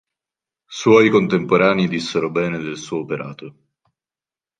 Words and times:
Suoi 0.65 1.11
contemporanei 1.11 1.87
dissero 1.87 2.31
bene 2.31 2.57
del 2.57 2.75
suo 2.77 3.01
operato. 3.01 3.55